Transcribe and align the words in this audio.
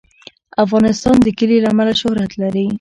افغانستان 0.63 1.15
د 1.21 1.27
کلي 1.37 1.57
له 1.63 1.69
امله 1.73 1.93
شهرت 2.01 2.31
لري. 2.41 2.65